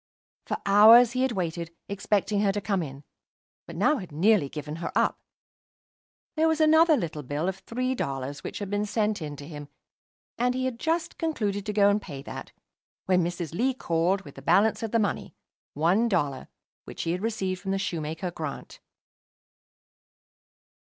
[0.47, 3.03] For hours he had waited, expecting her to come in;
[3.67, 5.19] but now had nearly given her up.
[6.35, 9.67] There was another little bill of three dollars which had been sent in to him,
[10.39, 12.51] and he had just concluded to go and pay that,
[13.05, 13.53] when Mrs.
[13.53, 15.35] Lee called with the balance of the money,
[15.75, 16.47] one dollar,
[16.85, 18.79] which she had received from the shoemaker, Grant.